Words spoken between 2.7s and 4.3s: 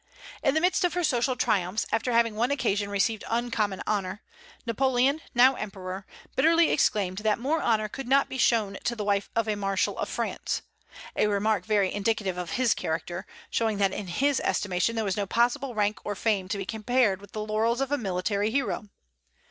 received uncommon honor,